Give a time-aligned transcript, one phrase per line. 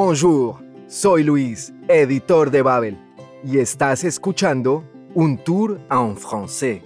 [0.00, 0.54] Bonjour,
[0.86, 2.96] soy Luis, editor de Babel,
[3.42, 6.82] y estás escuchando Un Tour en Francés.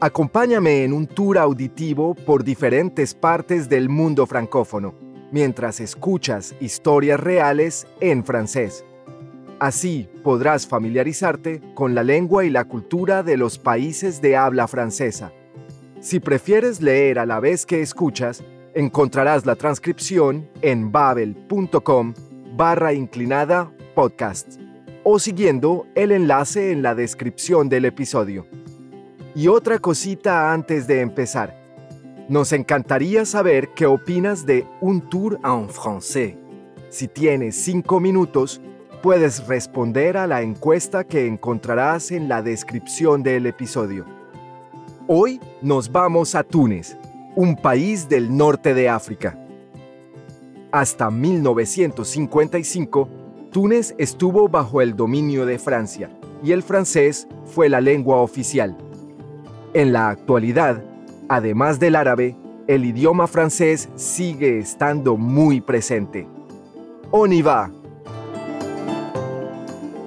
[0.00, 4.94] Acompáñame en un tour auditivo por diferentes partes del mundo francófono,
[5.30, 8.82] mientras escuchas historias reales en francés.
[9.60, 15.32] Así podrás familiarizarte con la lengua y la cultura de los países de habla francesa.
[16.00, 18.42] Si prefieres leer a la vez que escuchas,
[18.74, 22.14] encontrarás la transcripción en babel.com
[22.58, 24.54] barra inclinada podcast
[25.04, 28.48] o siguiendo el enlace en la descripción del episodio.
[29.36, 31.56] Y otra cosita antes de empezar.
[32.28, 36.34] Nos encantaría saber qué opinas de Un Tour en Francés.
[36.88, 38.60] Si tienes cinco minutos,
[39.04, 44.04] puedes responder a la encuesta que encontrarás en la descripción del episodio.
[45.06, 46.98] Hoy nos vamos a Túnez,
[47.36, 49.38] un país del norte de África.
[50.70, 53.08] Hasta 1955,
[53.50, 56.10] Túnez estuvo bajo el dominio de Francia
[56.42, 58.76] y el francés fue la lengua oficial.
[59.72, 60.82] En la actualidad,
[61.28, 66.28] además del árabe, el idioma francés sigue estando muy presente.
[67.10, 67.70] On y va.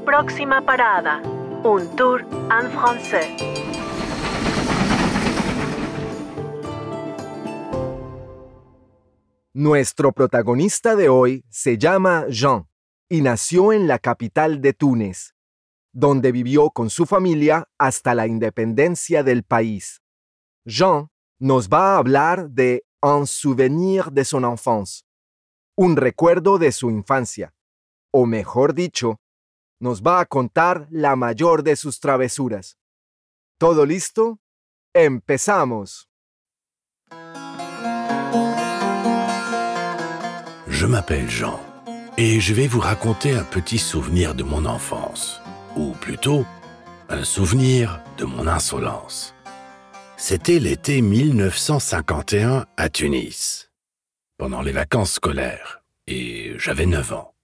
[0.06, 1.24] Próxima parada.
[1.64, 3.51] Un tour en francés.
[9.62, 12.68] Nuestro protagonista de hoy se llama Jean
[13.08, 15.36] y nació en la capital de Túnez,
[15.94, 20.02] donde vivió con su familia hasta la independencia del país.
[20.66, 25.04] Jean nos va a hablar de Un souvenir de son enfance,
[25.78, 27.54] un recuerdo de su infancia,
[28.12, 29.22] o mejor dicho,
[29.80, 32.80] nos va a contar la mayor de sus travesuras.
[33.60, 34.40] ¿Todo listo?
[34.92, 36.11] ¡Empezamos!
[40.82, 41.60] Je m'appelle Jean
[42.18, 45.40] et je vais vous raconter un petit souvenir de mon enfance,
[45.76, 46.44] ou plutôt
[47.08, 49.36] un souvenir de mon insolence.
[50.18, 53.70] C'était l'été 1951 à Tunis,
[54.40, 57.36] pendant les vacances scolaires, et j'avais 9 ans.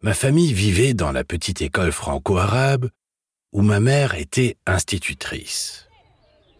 [0.00, 2.88] Ma famille vivait dans la petite école franco-arabe
[3.52, 5.86] où ma mère était institutrice.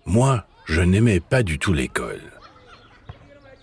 [0.05, 2.42] Moi, je n'aimais pas du tout l'école.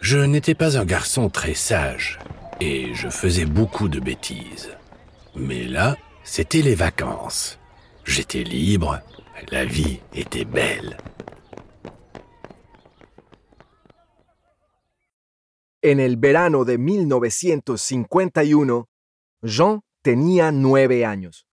[0.02, 2.20] Je n'étais pas un garçon très sage
[2.62, 4.70] et je faisais beaucoup de bêtises.
[5.36, 7.60] Mais là, c'était les vacances.
[8.06, 9.02] J'étais libre,
[9.52, 10.96] la vie était belle.
[15.84, 18.86] En el verano de 1951,
[19.44, 21.46] Jean tenía nueve años.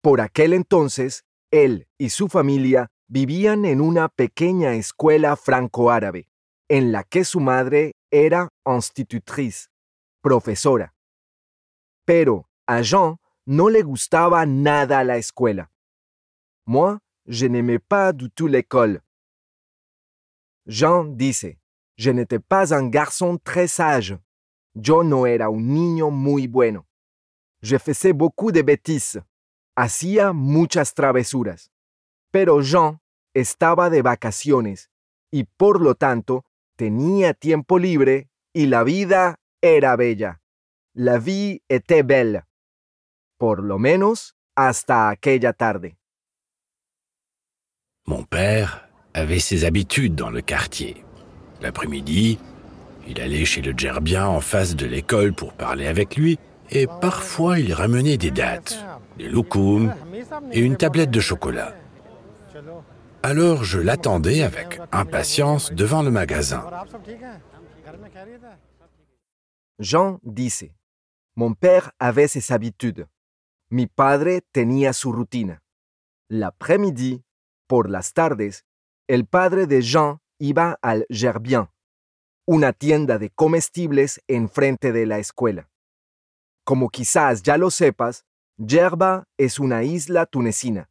[0.00, 6.29] Por aquel entonces, él y su familia vivían en una pequeña escuela franco-árabe,
[6.70, 9.68] en la que su madre era institutrice,
[10.22, 10.94] profesora.
[12.04, 15.72] Pero a Jean no le gustaba nada la escuela.
[16.66, 19.02] Moi, je n'aimais pas du tout l'école.
[20.66, 21.56] Jean dice,
[21.96, 24.16] je n'étais pas un garçon très sage.
[24.76, 26.86] Yo no era un niño muy bueno.
[27.62, 29.20] Je faisais beaucoup de bêtises.
[29.74, 31.72] Hacía muchas travesuras.
[32.30, 33.00] Pero Jean
[33.34, 34.88] estaba de vacaciones
[35.32, 36.44] y por lo tanto
[37.38, 40.40] tiempo libre y la vida era bella.
[40.94, 42.44] La vie était belle.
[43.38, 45.96] Por lo menos hasta aquella tarde.
[48.06, 51.04] Mon père avait ses habitudes dans le quartier.
[51.60, 52.38] L'après-midi,
[53.06, 56.38] il allait chez le gerbien en face de l'école pour parler avec lui
[56.70, 58.84] et parfois il ramenait des dattes,
[59.18, 59.94] des loukoums
[60.52, 61.74] et une tablette de chocolat.
[63.22, 66.64] Alors je l'attendais avec impatience devant le magasin.
[69.78, 70.64] Jean dice,
[71.36, 73.06] Mon père avait ses habitudes.
[73.70, 75.62] Mi padre tenía su rutina.
[76.28, 77.22] L'après-midi,
[77.66, 78.64] por las tardes,
[79.06, 81.68] el padre de Jean iba al Gerbien,
[82.46, 85.68] una tienda de comestibles enfrente de la escuela.
[86.64, 88.24] Como quizás ya lo sepas,
[88.58, 90.89] Gerba es una isla tunecina,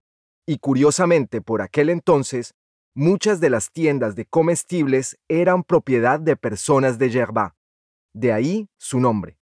[0.50, 2.56] y curiosamente por aquel entonces,
[2.96, 7.56] muchas de las tiendas de comestibles eran propiedad de personas de Gerba.
[8.16, 9.38] De ahí su nombre.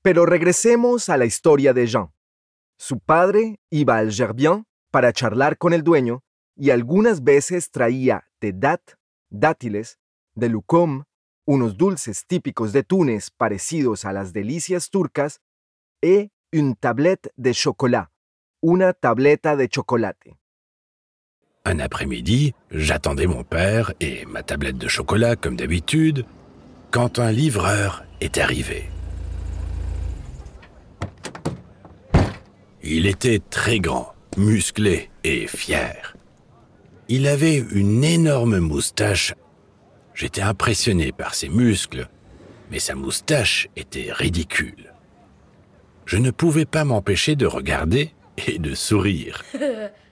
[0.00, 2.14] Pero regresemos a la historia de Jean.
[2.78, 6.22] Su padre iba al Gerbien para charlar con el dueño
[6.56, 8.80] y algunas veces traía de dat,
[9.28, 9.98] dátiles,
[10.34, 11.04] de lucom,
[11.44, 15.42] unos dulces típicos de Túnez parecidos a las delicias turcas,
[16.00, 18.08] et une tablette de chocolat,
[18.62, 20.37] una tableta de chocolate.
[21.68, 26.24] Un après-midi, j'attendais mon père et ma tablette de chocolat comme d'habitude,
[26.90, 28.88] quand un livreur est arrivé.
[32.82, 36.16] Il était très grand, musclé et fier.
[37.10, 39.34] Il avait une énorme moustache.
[40.14, 42.08] J'étais impressionné par ses muscles,
[42.70, 44.94] mais sa moustache était ridicule.
[46.06, 48.14] Je ne pouvais pas m'empêcher de regarder
[48.46, 49.44] et de sourire.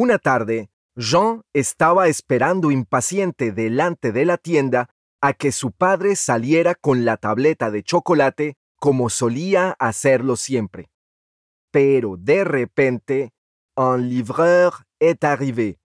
[0.00, 4.90] Una tarde, Jean estaba esperando impaciente delante de la tienda
[5.20, 10.88] a que su padre saliera con la tableta de chocolate como solía hacerlo siempre.
[11.72, 13.32] Pero de repente,
[13.76, 15.80] un livreur est arrivé.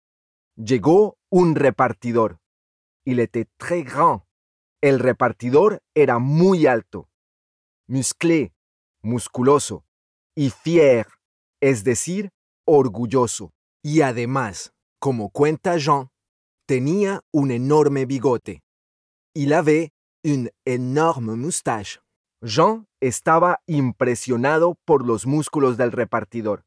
[0.58, 2.38] Llegó un repartidor.
[3.06, 4.22] Il était très grand.
[4.80, 7.10] El repartidor era muy alto,
[7.88, 8.54] musclé,
[9.02, 9.86] musculoso,
[10.36, 11.08] y fier,
[11.60, 12.30] es decir,
[12.64, 13.54] orgulloso.
[13.84, 16.10] Y además, como cuenta Jean,
[16.66, 18.64] tenía un enorme bigote.
[19.36, 19.92] Il avait
[20.24, 22.00] une énorme moustache.
[22.42, 26.64] Jean estaba impresionado por los músculos del repartidor,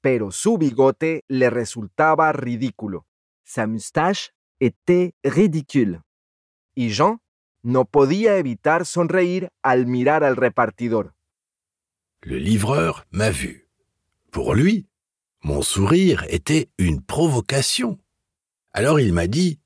[0.00, 3.06] pero su bigote le resultaba ridículo.
[3.44, 4.30] Sa moustache
[4.60, 6.02] était ridicule.
[6.76, 7.20] Y Jean
[7.62, 11.14] no podía evitar sonreír al mirar al repartidor.
[12.22, 13.68] Le livreur m'a vu.
[14.30, 14.88] Pour lui,
[15.44, 17.98] mon sourire était une provocation.
[18.72, 19.60] Alors il m'a dit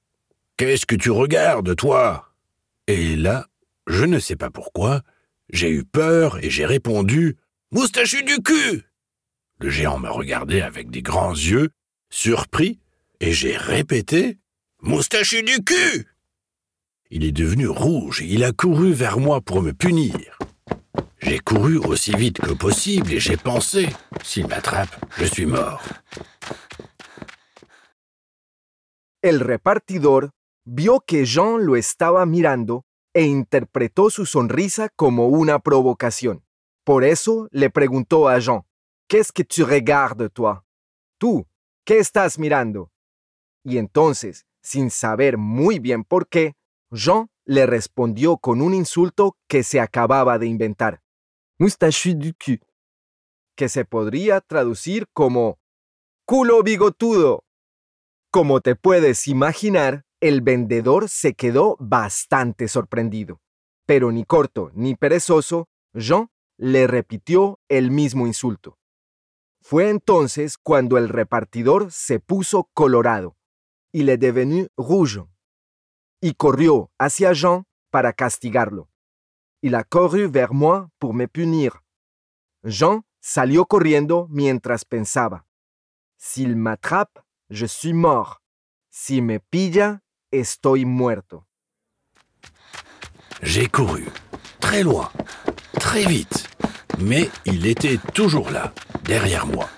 [0.57, 2.35] Qu'est-ce que tu regardes, toi?
[2.89, 3.47] Et là,
[3.87, 5.03] je ne sais pas pourquoi,
[5.51, 7.37] j'ai eu peur et j'ai répondu
[7.71, 8.83] Moustachu du cul
[9.61, 11.71] Le géant m'a regardé avec des grands yeux,
[12.11, 12.81] surpris,
[13.21, 14.39] et j'ai répété
[14.83, 16.07] Moustachu du cul
[17.11, 20.38] Il est devenu rouge et il a couru vers moi pour me punir.
[21.21, 23.89] J'ai couru aussi vite que possible et j'ai pensé
[24.23, 25.83] S'il m'attrape, je suis mort.
[29.23, 30.31] El repartidor
[30.65, 32.85] vio que Jean lo estaba mirando
[33.15, 36.45] e interpretó su sonrisa como una provocación.
[36.85, 38.63] Por eso le preguntó a Jean,
[39.09, 40.61] ¿Qu'est-ce que tu regardes, toi?
[41.19, 41.47] Tú,
[41.87, 42.91] ¿qué estás mirando?
[43.65, 46.58] Y entonces, sin saber muy bien por qué,
[46.91, 51.03] Jean le respondió con un insulto que se acababa de inventar.
[51.59, 52.61] Moustachu du cul,
[53.57, 55.59] que se podría traducir como
[56.25, 57.45] culo bigotudo.
[58.31, 63.41] Como te puedes imaginar, el vendedor se quedó bastante sorprendido.
[63.87, 68.79] Pero ni corto ni perezoso, Jean le repitió el mismo insulto.
[69.61, 73.37] Fue entonces cuando el repartidor se puso colorado,
[73.93, 75.25] y le devenu rouge,
[76.21, 78.89] y corrió hacia Jean para castigarlo.
[79.63, 81.83] Il a couru vers moi pour me punir.
[82.63, 85.45] Jean salió corriendo mientras pensaba.
[86.17, 87.21] S'il m'attrape,
[87.51, 88.43] je suis mort.
[88.91, 91.47] Si me pilla, estoy muerto.
[93.43, 94.09] J'ai couru,
[94.59, 95.11] très loin,
[95.79, 96.49] très vite,
[96.99, 98.73] mais il était toujours là,
[99.05, 99.69] derrière moi.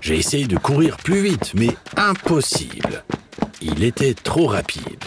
[0.00, 3.04] J'ai essayé de courir plus vite, mais impossible.
[3.64, 5.04] Il était trop rapide.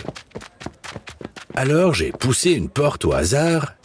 [1.56, 3.76] Alors j'ai poussé une porte au hasard.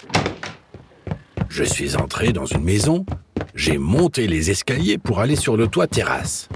[1.48, 3.04] Je suis entré dans une maison,
[3.56, 6.48] j'ai monté les escaliers pour aller sur le toit terrasse.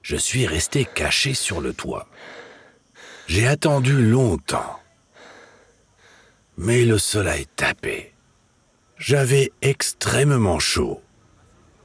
[0.00, 2.08] Je suis resté caché sur le toit.
[3.26, 4.80] J'ai attendu longtemps.
[6.56, 8.14] Mais le soleil tapait.
[8.96, 11.02] J'avais extrêmement chaud.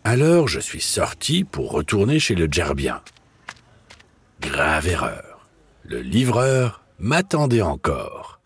[0.06, 3.02] Alors je suis sorti pour retourner chez le gerbien.
[4.40, 5.48] Grave erreur.
[5.84, 8.42] Le livreur m'attendait encore.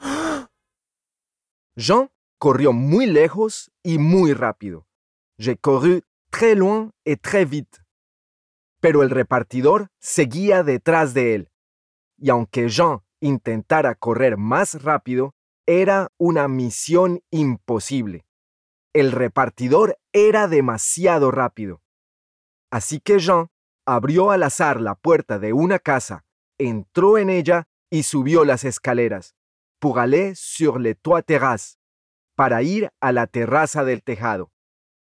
[1.76, 4.86] Jean corrió muy lejos y muy rápido.
[5.38, 7.80] J'ai couru très loin et très vite.
[8.82, 11.52] Pero el repartidor seguía detrás de él.
[12.18, 15.34] Y aunque Jean intentara correr más rápido,
[15.66, 18.26] era una misión imposible.
[18.94, 21.82] El repartidor era demasiado rápido.
[22.72, 23.50] Así que Jean
[23.86, 26.26] abrió al azar la puerta de una casa,
[26.58, 29.36] entró en ella y subió las escaleras,
[29.80, 31.78] pour aller sur le toit terrasse,
[32.36, 34.52] para ir a la terraza del tejado.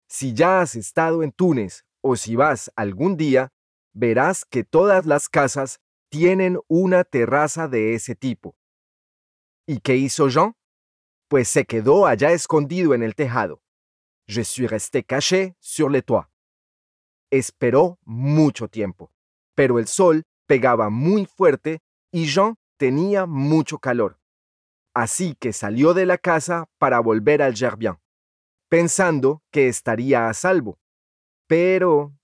[0.09, 3.53] Si ya has estado en Túnez o si vas algún día,
[3.93, 8.57] verás que todas las casas tienen una terraza de ese tipo.
[9.67, 10.55] ¿Y qué hizo Jean?
[11.29, 13.63] Pues se quedó allá escondido en el tejado.
[14.27, 16.34] Je suis resté caché sur le toit.
[17.35, 19.11] Esperó mucho tiempo,
[19.57, 21.81] pero el sol pegaba muy fuerte
[22.13, 24.21] y Jean tenía mucho calor.
[24.95, 27.97] Así que salió de la casa para volver al jardin,
[28.69, 30.79] pensando que estaría a salvo.
[31.49, 32.17] Pero,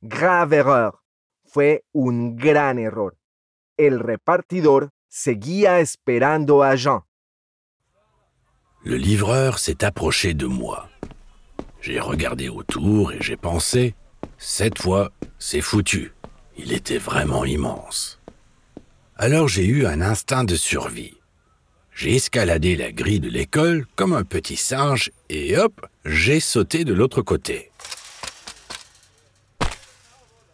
[0.00, 1.00] grave error,
[1.44, 3.16] fue un gran error.
[3.76, 7.02] El repartidor seguía esperando a Jean.
[8.84, 10.88] le livreur s'est approché de moi.
[11.80, 13.94] J'ai regardé autour et j'ai pensé,
[14.38, 16.12] cette fois, c'est foutu.
[16.56, 18.18] Il était vraiment immense.
[19.16, 21.14] Alors j'ai eu un instinct de survie.
[21.92, 26.94] J'ai escaladé la grille de l'école comme un petit singe et hop, j'ai sauté de
[26.94, 27.72] l'autre côté.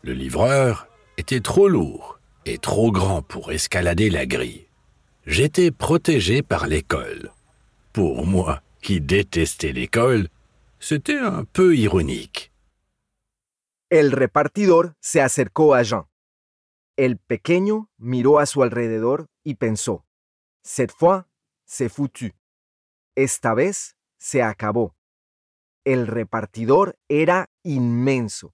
[0.03, 0.87] Le livreur
[1.19, 4.67] était trop lourd et trop grand pour escalader la grille.
[5.27, 7.31] J'étais protégé par l'école.
[7.93, 10.29] Pour moi, qui détestais l'école,
[10.81, 12.51] c'était un peu ironique.
[13.95, 16.09] El repartidor se acercó a Jean.
[16.97, 20.05] El pequeño miró a su alrededor y pensó,
[20.65, 21.27] cette fois,
[21.65, 22.33] c'est foutu.
[23.15, 24.97] Esta vez se acabó.
[25.85, 28.53] El repartidor era inmenso.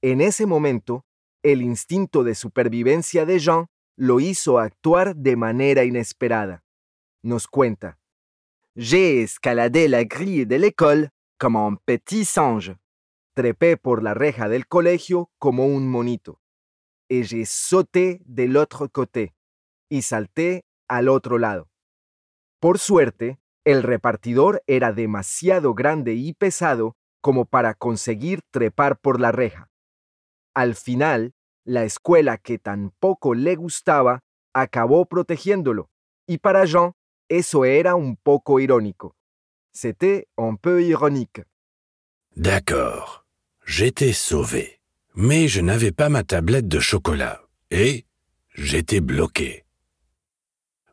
[0.00, 1.04] En ese momento,
[1.42, 6.62] el instinto de supervivencia de Jean lo hizo actuar de manera inesperada.
[7.20, 7.98] Nos cuenta.
[8.76, 12.76] J'ai escaladé la grille de l'école comme un petit singe.
[13.36, 16.40] Trepé por la reja del colegio como un monito.
[17.10, 19.34] J'ai sauté de l'autre côté.
[19.90, 21.68] Y salté al otro lado.
[22.60, 29.32] Por suerte, el repartidor era demasiado grande y pesado como para conseguir trepar por la
[29.32, 29.68] reja.
[30.54, 31.34] Al final,
[31.66, 34.20] la escuela que tampoco le gustaba
[34.54, 35.90] acabó protegiéndolo,
[36.26, 36.94] y para Jean
[37.28, 39.14] eso era un poco irónico.
[39.74, 41.44] C'était un peu ironique.
[42.34, 43.25] D'accord,
[43.66, 44.80] j'étais sauvé,
[45.14, 48.06] mais je n'avais pas ma tablette de chocolat, et
[48.54, 49.64] j'étais bloqué.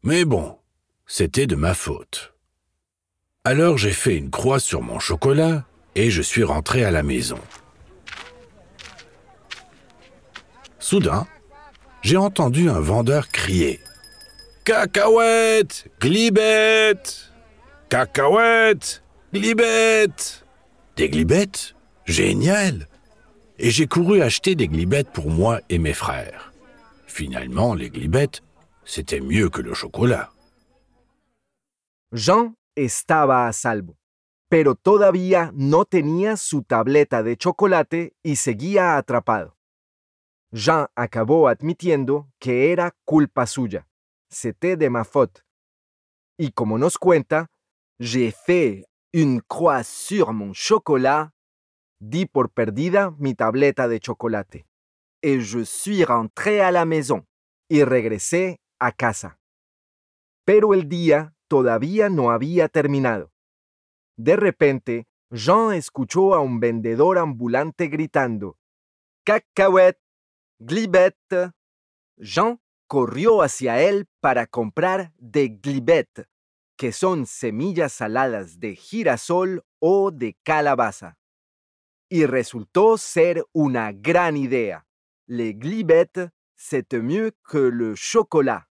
[0.01, 0.57] Mais bon,
[1.05, 2.33] c'était de ma faute.
[3.45, 5.65] Alors j'ai fait une croix sur mon chocolat
[5.95, 7.39] et je suis rentré à la maison.
[10.79, 11.27] Soudain,
[12.01, 13.79] j'ai entendu un vendeur crier
[14.65, 17.31] Cacahuètes, glibettes
[17.89, 19.03] Cacahuètes,
[19.33, 20.45] glibettes
[20.95, 21.75] Des glibettes?
[22.05, 22.87] Génial
[23.57, 26.51] Et j'ai couru acheter des glibettes pour moi et mes frères.
[27.07, 28.41] Finalement, les glibettes,
[28.83, 30.31] c'était mieux que le chocolat.
[32.11, 33.97] Jean estaba a salvo,
[34.49, 39.55] pero todavía no tenía su tableta de chocolate y seguía atrapado.
[40.51, 43.87] Jean acabó admitiendo que era culpa suya.
[44.29, 45.41] C'était de ma faute.
[46.37, 47.49] Y como nos cuenta,
[47.99, 51.31] j'ai fait une croix sur mon chocolat,
[52.09, 54.65] di por perdida mi tableta de chocolate.
[55.21, 57.25] Et je suis rentré à la maison
[57.69, 59.39] y regresé a casa.
[60.45, 63.31] Pero el día todavía no había terminado.
[64.17, 68.57] De repente, Jean escuchó a un vendedor ambulante gritando,
[69.23, 70.01] Cacahuete,
[70.59, 71.53] glibette.
[72.17, 76.27] Jean corrió hacia él para comprar de glibette,
[76.77, 81.17] que son semillas saladas de girasol o de calabaza.
[82.13, 84.85] Y resultó ser una gran idea.
[85.25, 88.67] Les glibettes, c'est mieux que le chocolat.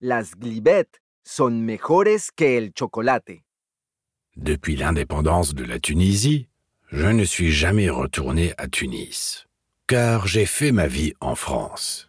[0.00, 3.42] Las glibettes son mejores que el chocolate.
[4.36, 6.46] Depuis l'indépendance de la Tunisie,
[6.92, 9.48] je ne suis jamais retourné à Tunis,
[9.88, 12.08] car j'ai fait ma vie en France.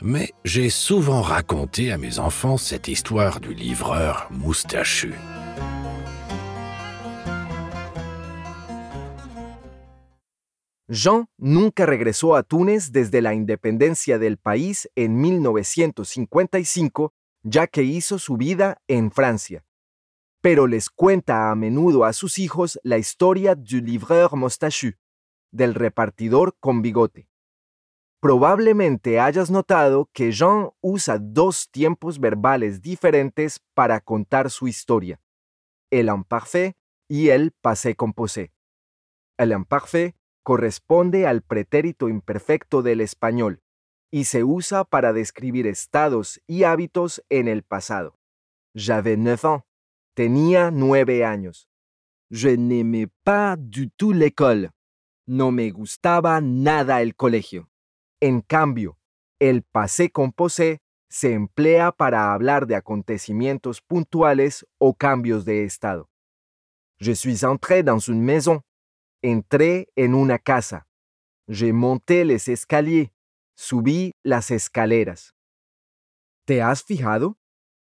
[0.00, 5.14] Mais j'ai souvent raconté à mes enfants cette histoire du livreur moustachu.
[10.88, 17.12] Jean nunca regresó a Túnez desde la independencia del país en 1955,
[17.42, 19.64] ya que hizo su vida en Francia.
[20.40, 24.92] Pero les cuenta a menudo a sus hijos la historia du livreur moustachu,
[25.50, 27.28] del repartidor con bigote.
[28.20, 35.20] Probablemente hayas notado que Jean usa dos tiempos verbales diferentes para contar su historia,
[35.90, 36.76] el imparfait
[37.08, 38.52] y el passé composé.
[39.38, 40.15] El imparfait
[40.46, 43.62] corresponde al pretérito imperfecto del español
[44.12, 48.16] y se usa para describir estados y hábitos en el pasado.
[48.72, 49.64] J'avais neuf ans.
[50.14, 51.68] Tenía nueve años.
[52.30, 54.70] Je n'aimais pas du tout l'école.
[55.26, 57.68] No me gustaba nada el colegio.
[58.20, 58.98] En cambio,
[59.40, 60.78] el passé composé
[61.10, 66.08] se emplea para hablar de acontecimientos puntuales o cambios de estado.
[67.00, 68.62] Je suis entré dans une maison.
[69.22, 70.86] Entré en una casa.
[71.48, 73.10] J'ai monté les escaliers.
[73.54, 75.34] Subí las escaleras.
[76.44, 77.38] ¿Te has fijado?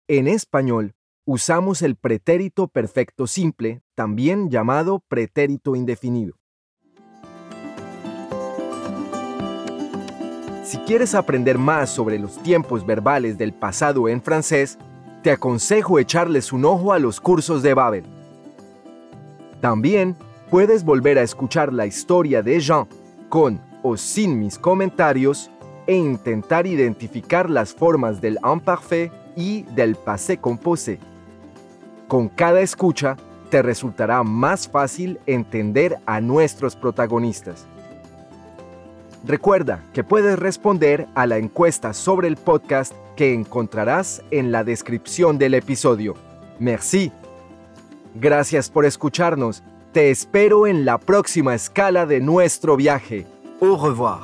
[0.07, 0.93] En español,
[1.25, 6.35] usamos el pretérito perfecto simple, también llamado pretérito indefinido.
[10.63, 14.77] Si quieres aprender más sobre los tiempos verbales del pasado en francés,
[15.23, 18.05] te aconsejo echarles un ojo a los cursos de Babel.
[19.61, 20.15] También
[20.53, 22.85] puedes volver a escuchar la historia de Jean
[23.27, 25.49] con o sin mis comentarios
[25.87, 30.99] e intentar identificar las formas del imparfait y del passé composé.
[32.07, 33.17] Con cada escucha,
[33.49, 37.65] te resultará más fácil entender a nuestros protagonistas.
[39.25, 45.39] Recuerda que puedes responder a la encuesta sobre el podcast que encontrarás en la descripción
[45.39, 46.13] del episodio.
[46.59, 47.11] Merci.
[48.13, 49.63] Gracias por escucharnos.
[49.93, 53.27] Te espero en la próxima escala de nuestro viaje.
[53.61, 54.21] Au revoir.